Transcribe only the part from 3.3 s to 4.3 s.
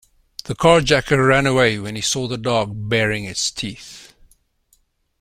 teeth.